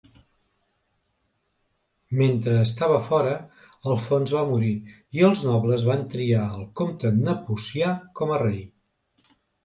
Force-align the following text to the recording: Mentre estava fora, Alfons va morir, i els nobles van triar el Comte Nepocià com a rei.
Mentre 2.21 2.55
estava 2.67 2.95
fora, 3.09 3.35
Alfons 3.95 4.33
va 4.37 4.41
morir, 4.51 4.71
i 5.19 5.21
els 5.27 5.43
nobles 5.49 5.85
van 5.89 6.01
triar 6.15 6.47
el 6.61 6.65
Comte 6.81 7.13
Nepocià 7.19 7.91
com 8.21 8.33
a 8.39 8.41
rei. 8.45 8.59